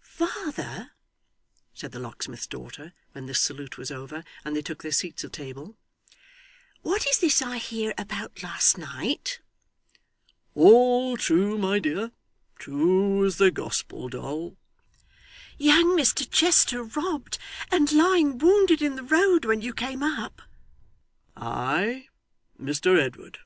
'Father,' 0.00 0.92
said 1.74 1.90
the 1.90 1.98
locksmith's 1.98 2.46
daughter, 2.46 2.92
when 3.10 3.26
this 3.26 3.40
salute 3.40 3.76
was 3.76 3.90
over, 3.90 4.22
and 4.44 4.54
they 4.54 4.62
took 4.62 4.80
their 4.80 4.92
seats 4.92 5.24
at 5.24 5.32
table, 5.32 5.76
'what 6.82 7.04
is 7.08 7.18
this 7.18 7.42
I 7.42 7.58
hear 7.58 7.92
about 7.98 8.40
last 8.40 8.78
night?' 8.78 9.40
'All 10.54 11.16
true, 11.16 11.58
my 11.58 11.80
dear; 11.80 12.12
true 12.60 13.26
as 13.26 13.38
the 13.38 13.50
Gospel, 13.50 14.08
Doll.' 14.08 14.56
'Young 15.58 15.98
Mr 15.98 16.30
Chester 16.30 16.84
robbed, 16.84 17.36
and 17.72 17.90
lying 17.90 18.38
wounded 18.38 18.80
in 18.80 18.94
the 18.94 19.02
road, 19.02 19.44
when 19.44 19.60
you 19.62 19.74
came 19.74 20.04
up!' 20.04 20.42
'Ay 21.36 22.06
Mr 22.56 22.96
Edward. 22.96 23.40